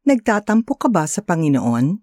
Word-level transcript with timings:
Nagtatampo 0.00 0.80
ka 0.80 0.88
ba 0.88 1.04
sa 1.04 1.20
Panginoon? 1.20 2.00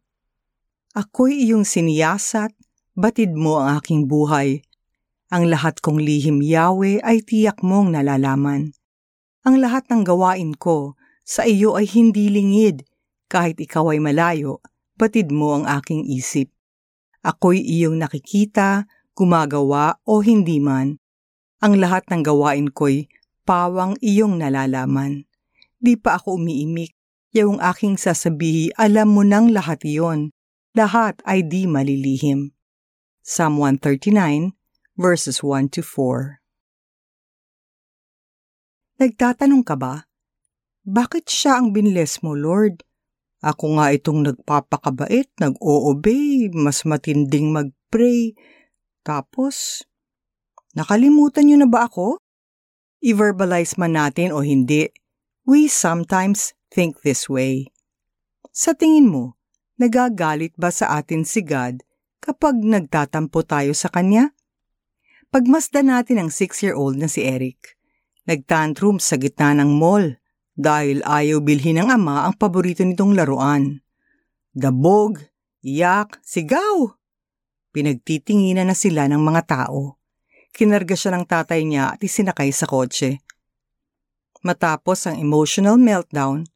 Ako'y 0.93 1.49
iyong 1.49 1.65
siniyasat, 1.65 2.53
batid 2.93 3.33
mo 3.33 3.57
ang 3.57 3.81
aking 3.81 4.05
buhay. 4.05 4.61
Ang 5.33 5.49
lahat 5.49 5.81
kong 5.81 5.97
lihim 5.97 6.45
yawe 6.45 7.01
ay 7.01 7.25
tiyak 7.25 7.65
mong 7.65 7.97
nalalaman. 7.97 8.69
Ang 9.41 9.55
lahat 9.57 9.89
ng 9.89 10.05
gawain 10.05 10.53
ko 10.53 10.93
sa 11.25 11.49
iyo 11.49 11.73
ay 11.73 11.89
hindi 11.89 12.29
lingid, 12.29 12.85
kahit 13.33 13.57
ikaw 13.57 13.89
ay 13.89 13.97
malayo, 13.97 14.61
batid 14.93 15.33
mo 15.33 15.57
ang 15.57 15.65
aking 15.65 16.05
isip. 16.05 16.53
Ako'y 17.25 17.65
iyong 17.65 17.97
nakikita, 17.97 18.85
gumagawa 19.17 19.97
o 20.05 20.21
hindi 20.21 20.61
man. 20.61 21.01
Ang 21.65 21.81
lahat 21.81 22.05
ng 22.13 22.21
gawain 22.21 22.69
ko'y 22.69 23.09
pawang 23.41 23.97
iyong 24.05 24.37
nalalaman. 24.37 25.25
Di 25.81 25.97
pa 25.97 26.21
ako 26.21 26.37
umiimik, 26.37 26.96
yung 27.45 27.61
aking 27.61 28.01
sasabihi, 28.01 28.73
alam 28.73 29.13
mo 29.13 29.21
nang 29.21 29.53
lahat 29.53 29.85
iyon. 29.85 30.33
Lahat 30.73 31.21
ay 31.29 31.45
di 31.45 31.69
malilihim. 31.69 32.55
Psalm 33.21 33.61
139, 33.61 34.57
verses 34.97 35.45
1 35.45 35.69
to 35.69 35.85
4. 35.85 36.41
Nagtatanong 38.97 39.61
ka 39.61 39.77
ba? 39.77 40.09
Bakit 40.81 41.29
siya 41.29 41.61
ang 41.61 41.69
binles 41.69 42.25
mo, 42.25 42.33
Lord? 42.33 42.81
Ako 43.45 43.77
nga 43.77 43.93
itong 43.93 44.25
nagpapakabait, 44.25 45.29
nag-o-obey, 45.37 46.49
mas 46.49 46.81
matinding 46.81 47.53
mag-pray. 47.53 48.33
Tapos, 49.05 49.85
nakalimutan 50.73 51.45
niyo 51.45 51.61
na 51.61 51.69
ba 51.69 51.85
ako? 51.85 52.17
I-verbalize 53.05 53.77
man 53.77 53.93
natin 53.93 54.33
o 54.33 54.41
hindi, 54.41 54.89
we 55.45 55.69
sometimes 55.69 56.56
think 56.71 57.01
this 57.01 57.27
way. 57.31 57.71
Sa 58.51 58.73
tingin 58.73 59.09
mo, 59.09 59.37
nagagalit 59.77 60.57
ba 60.57 60.73
sa 60.73 60.97
atin 60.97 61.23
si 61.23 61.45
God 61.45 61.85
kapag 62.23 62.57
nagtatampo 62.57 63.45
tayo 63.45 63.71
sa 63.77 63.87
Kanya? 63.93 64.33
Pagmasdan 65.29 65.91
natin 65.91 66.23
ang 66.23 66.31
six-year-old 66.31 66.97
na 66.97 67.11
si 67.11 67.21
Eric. 67.21 67.75
Nagtantrum 68.27 68.99
sa 68.99 69.19
gitna 69.19 69.55
ng 69.55 69.71
mall 69.71 70.17
dahil 70.57 71.05
ayaw 71.05 71.39
bilhin 71.43 71.83
ng 71.83 71.93
ama 71.93 72.25
ang 72.25 72.33
paborito 72.33 72.81
nitong 72.81 73.13
laruan. 73.13 73.79
Dabog, 74.57 75.21
iyak, 75.61 76.17
sigaw! 76.25 76.97
Pinagtitinginan 77.69 78.73
na 78.73 78.75
sila 78.75 79.05
ng 79.05 79.21
mga 79.21 79.41
tao. 79.45 80.01
Kinarga 80.49 80.97
siya 80.97 81.13
ng 81.13 81.29
tatay 81.29 81.61
niya 81.61 81.93
at 81.93 82.01
isinakay 82.01 82.49
sa 82.49 82.65
kotse. 82.65 83.21
Matapos 84.41 85.05
ang 85.05 85.21
emotional 85.21 85.77
meltdown, 85.77 86.49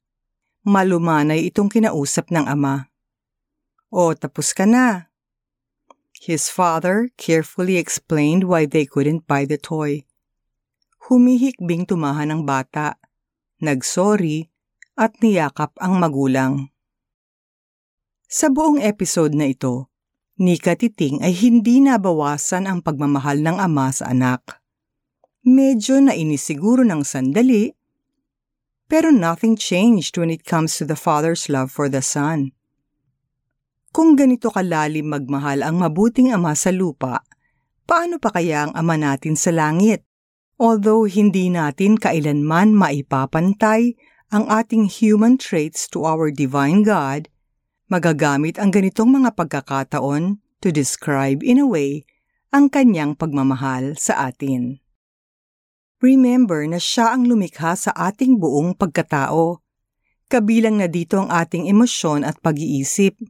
malumanay 0.65 1.47
itong 1.49 1.69
kinausap 1.69 2.29
ng 2.29 2.45
ama. 2.49 2.89
O, 3.91 4.13
tapos 4.15 4.55
ka 4.55 4.63
na. 4.65 5.11
His 6.21 6.47
father 6.53 7.09
carefully 7.17 7.81
explained 7.81 8.45
why 8.45 8.69
they 8.69 8.85
couldn't 8.85 9.25
buy 9.25 9.45
the 9.45 9.57
toy. 9.57 10.05
Humihikbing 11.09 11.89
tumahan 11.89 12.29
ng 12.29 12.41
bata 12.45 13.01
nagsorry, 13.61 14.49
at 14.97 15.15
niyakap 15.21 15.77
ang 15.77 16.01
magulang. 16.01 16.73
Sa 18.27 18.49
buong 18.49 18.81
episode 18.81 19.37
na 19.37 19.47
ito, 19.47 19.87
ni 20.41 20.57
Katiting 20.57 21.21
ay 21.21 21.31
hindi 21.37 21.79
nabawasan 21.79 22.65
ang 22.65 22.81
pagmamahal 22.81 23.39
ng 23.39 23.57
ama 23.61 23.93
sa 23.93 24.09
anak. 24.09 24.59
Medyo 25.45 26.01
nainis 26.01 26.41
siguro 26.41 26.81
ng 26.81 27.05
sandali, 27.05 27.71
pero 28.91 29.07
nothing 29.07 29.55
changed 29.55 30.19
when 30.19 30.27
it 30.27 30.43
comes 30.43 30.75
to 30.75 30.83
the 30.83 30.99
father's 30.99 31.47
love 31.47 31.71
for 31.71 31.87
the 31.87 32.03
son. 32.03 32.51
Kung 33.95 34.19
ganito 34.19 34.51
kalalim 34.51 35.15
magmahal 35.15 35.63
ang 35.63 35.79
mabuting 35.79 36.35
ama 36.35 36.51
sa 36.59 36.75
lupa, 36.75 37.23
paano 37.87 38.19
pa 38.19 38.35
kaya 38.35 38.67
ang 38.67 38.75
ama 38.75 38.99
natin 38.99 39.39
sa 39.39 39.55
langit? 39.55 40.03
Although 40.59 41.07
hindi 41.07 41.47
natin 41.47 41.95
kailanman 41.95 42.75
maipapantay 42.75 43.95
ang 44.27 44.51
ating 44.51 44.91
human 44.91 45.39
traits 45.39 45.87
to 45.87 46.03
our 46.03 46.27
divine 46.27 46.83
God, 46.83 47.31
magagamit 47.87 48.59
ang 48.59 48.75
ganitong 48.75 49.23
mga 49.23 49.39
pagkakataon 49.39 50.43
to 50.59 50.67
describe 50.67 51.39
in 51.47 51.63
a 51.63 51.67
way 51.67 52.03
ang 52.51 52.67
kanyang 52.67 53.15
pagmamahal 53.15 53.95
sa 53.95 54.27
atin. 54.27 54.80
Remember 56.01 56.65
na 56.65 56.81
siya 56.81 57.13
ang 57.13 57.29
lumikha 57.29 57.77
sa 57.77 57.93
ating 57.93 58.41
buong 58.41 58.73
pagkatao. 58.73 59.61
Kabilang 60.25 60.81
na 60.81 60.89
dito 60.89 61.21
ang 61.21 61.29
ating 61.29 61.69
emosyon 61.69 62.25
at 62.25 62.41
pag-iisip. 62.41 63.21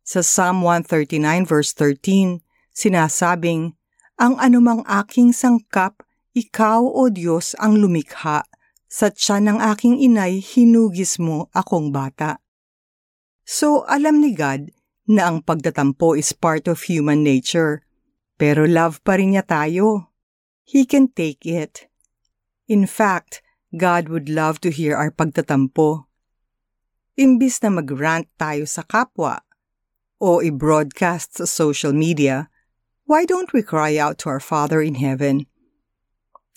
Sa 0.00 0.24
Psalm 0.24 0.64
139 0.64 1.44
verse 1.44 1.76
13, 1.76 2.40
sinasabing, 2.72 3.76
Ang 4.16 4.40
anumang 4.40 4.88
aking 4.88 5.36
sangkap 5.36 6.00
ikaw, 6.32 6.80
O 6.80 7.12
Diyos, 7.12 7.52
ang 7.60 7.76
lumikha. 7.76 8.48
Sa 8.88 9.12
tiyan 9.12 9.52
ng 9.52 9.58
aking 9.60 10.00
inay, 10.00 10.40
hinugis 10.40 11.20
mo 11.20 11.52
akong 11.52 11.92
bata. 11.92 12.40
So, 13.44 13.84
alam 13.84 14.24
ni 14.24 14.32
God 14.32 14.72
na 15.12 15.28
ang 15.28 15.44
pagtatampo 15.44 16.16
is 16.16 16.32
part 16.32 16.64
of 16.72 16.88
human 16.88 17.20
nature. 17.20 17.84
Pero 18.40 18.64
love 18.64 19.04
pa 19.04 19.20
rin 19.20 19.36
niya 19.36 19.44
tayo. 19.44 20.15
He 20.66 20.82
can 20.84 21.14
take 21.14 21.46
it. 21.46 21.86
In 22.66 22.90
fact, 22.90 23.40
God 23.70 24.10
would 24.10 24.26
love 24.26 24.58
to 24.66 24.74
hear 24.74 24.98
our 24.98 25.14
pagtatampo. 25.14 26.10
Imbis 27.14 27.62
na 27.62 27.70
mag-rant 27.70 28.26
tayo 28.34 28.66
sa 28.66 28.82
kapwa 28.82 29.46
o 30.18 30.42
i-broadcast 30.42 31.38
sa 31.38 31.46
social 31.46 31.94
media, 31.94 32.50
why 33.06 33.22
don't 33.24 33.54
we 33.54 33.62
cry 33.62 33.94
out 33.94 34.18
to 34.18 34.28
our 34.28 34.42
Father 34.42 34.82
in 34.82 34.98
Heaven 34.98 35.46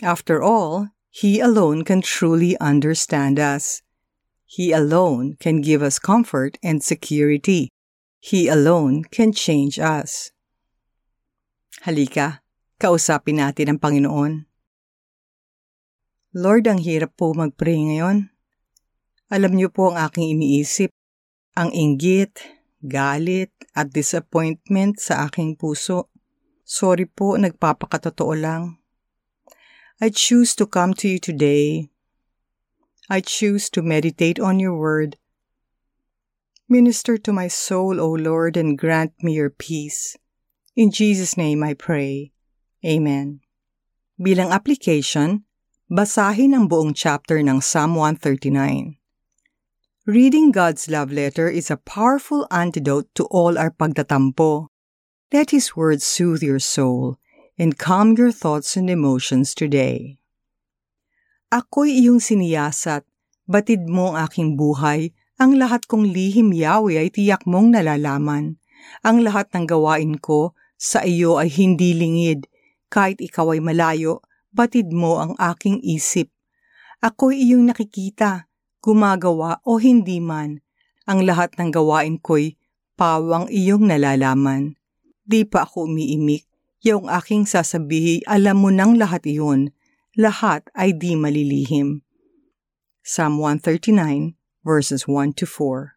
After 0.01 0.41
all, 0.41 0.89
He 1.09 1.39
alone 1.39 1.83
can 1.83 2.01
truly 2.01 2.57
understand 2.59 3.39
us. 3.39 3.81
He 4.45 4.71
alone 4.71 5.35
can 5.39 5.61
give 5.61 5.83
us 5.83 5.99
comfort 5.99 6.57
and 6.63 6.81
security. 6.81 7.69
He 8.19 8.47
alone 8.47 9.03
can 9.11 9.33
change 9.33 9.77
us. 9.79 10.31
Halika, 11.83 12.39
kausapin 12.79 13.43
natin 13.43 13.75
ang 13.75 13.79
Panginoon. 13.83 14.47
Lord, 16.31 16.63
ang 16.71 16.79
hirap 16.79 17.19
po 17.19 17.35
mag-pray 17.35 17.75
ngayon. 17.75 18.31
Alam 19.27 19.59
niyo 19.59 19.69
po 19.69 19.91
ang 19.91 19.99
aking 20.09 20.39
iniisip, 20.39 20.89
ang 21.53 21.69
inggit, 21.75 22.39
galit, 22.79 23.51
at 23.75 23.91
disappointment 23.91 24.97
sa 24.97 25.27
aking 25.27 25.59
puso. 25.59 26.07
Sorry 26.63 27.05
po, 27.05 27.35
nagpapakatotoo 27.35 28.33
lang. 28.33 28.79
I 29.99 30.09
choose 30.09 30.55
to 30.55 30.63
come 30.63 30.95
to 31.03 31.11
you 31.11 31.19
today. 31.19 31.91
I 33.11 33.19
choose 33.19 33.67
to 33.75 33.83
meditate 33.83 34.39
on 34.39 34.61
your 34.61 34.77
word. 34.77 35.19
Minister 36.69 37.17
to 37.17 37.33
my 37.33 37.49
soul, 37.49 37.99
O 37.99 38.13
Lord, 38.13 38.55
and 38.55 38.77
grant 38.77 39.17
me 39.19 39.33
your 39.33 39.49
peace. 39.49 40.15
In 40.77 40.93
Jesus' 40.93 41.35
name 41.35 41.65
I 41.65 41.73
pray. 41.73 42.31
Amen. 42.79 43.43
Bilang 44.15 44.55
application, 44.55 45.43
basahin 45.91 46.55
ang 46.55 46.71
buong 46.71 46.95
chapter 46.95 47.43
ng 47.43 47.59
Psalm 47.59 47.99
139. 47.99 48.95
Reading 50.07 50.55
God's 50.55 50.87
love 50.87 51.11
letter 51.11 51.51
is 51.51 51.67
a 51.67 51.75
powerful 51.75 52.47
antidote 52.47 53.11
to 53.19 53.27
all 53.35 53.59
our 53.59 53.67
pagtatampo. 53.67 54.71
Let 55.27 55.51
His 55.51 55.75
words 55.75 56.07
soothe 56.07 56.39
your 56.39 56.63
soul 56.63 57.19
and 57.59 57.75
calm 57.75 58.15
your 58.15 58.31
thoughts 58.31 58.79
and 58.79 58.87
emotions 58.87 59.51
today. 59.51 60.23
Ako'y 61.51 61.99
iyong 61.99 62.23
siniyasat, 62.23 63.03
batid 63.43 63.91
mo 63.91 64.15
ang 64.15 64.23
aking 64.23 64.55
buhay, 64.55 65.11
ang 65.35 65.59
lahat 65.59 65.83
kong 65.83 66.15
lihim 66.15 66.55
yawi 66.55 66.95
ay 66.95 67.11
tiyak 67.11 67.43
mong 67.43 67.75
nalalaman. 67.75 68.55
Ang 69.03 69.27
lahat 69.27 69.51
ng 69.51 69.67
gawain 69.67 70.15
ko 70.15 70.55
sa 70.79 71.03
iyo 71.03 71.35
ay 71.35 71.51
hindi 71.51 71.91
lingid, 71.91 72.47
kahit 72.89 73.21
ikaw 73.21 73.53
ay 73.53 73.61
malayo, 73.61 74.25
batid 74.49 74.89
mo 74.89 75.21
ang 75.21 75.37
aking 75.37 75.77
isip. 75.85 76.33
Ako'y 76.99 77.39
iyong 77.47 77.69
nakikita, 77.69 78.49
gumagawa 78.83 79.61
o 79.63 79.77
hindi 79.79 80.19
man. 80.19 80.59
Ang 81.05 81.23
lahat 81.23 81.55
ng 81.55 81.69
gawain 81.71 82.19
ko'y 82.19 82.59
pawang 82.99 83.47
iyong 83.47 83.87
nalalaman. 83.87 84.75
Di 85.23 85.45
pa 85.45 85.63
ako 85.63 85.87
umiimik, 85.87 86.49
yung 86.83 87.07
aking 87.07 87.45
sasabihi, 87.45 88.25
alam 88.27 88.59
mo 88.59 88.73
nang 88.73 88.97
lahat 88.97 89.23
iyon. 89.29 89.71
Lahat 90.19 90.67
ay 90.75 90.91
di 90.97 91.15
malilihim. 91.15 92.03
Psalm 93.05 93.39
139, 93.39 94.35
verses 94.65 95.07
1 95.07 95.37
to 95.39 95.45
4. 95.45 95.95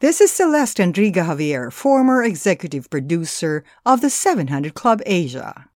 This 0.00 0.20
is 0.20 0.32
Celeste 0.32 0.84
Enriga 0.84 1.24
Javier, 1.24 1.72
former 1.72 2.20
executive 2.20 2.90
producer 2.90 3.64
of 3.86 4.02
the 4.02 4.10
700 4.10 4.74
Club 4.74 5.00
Asia. 5.06 5.70